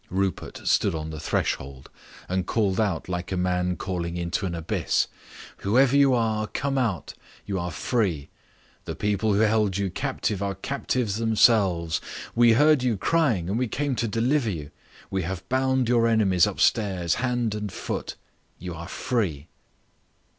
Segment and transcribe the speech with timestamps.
[0.09, 1.87] Rupert stood on the threshold,
[2.27, 5.05] and called out like a man calling into an abyss:
[5.57, 7.13] "Whoever you are, come out.
[7.45, 8.27] You are free.
[8.85, 12.01] The people who held you captive are captives themselves.
[12.33, 14.71] We heard you crying and we came to deliver you.
[15.11, 18.15] We have bound your enemies upstairs hand and foot.
[18.57, 19.49] You are free."